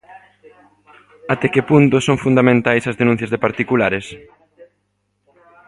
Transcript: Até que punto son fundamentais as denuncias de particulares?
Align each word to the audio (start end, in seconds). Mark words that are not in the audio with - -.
Até 1.33 1.45
que 1.53 1.67
punto 1.69 1.95
son 2.07 2.21
fundamentais 2.25 2.83
as 2.85 2.97
denuncias 3.01 3.31
de 3.31 3.43
particulares? 3.45 4.05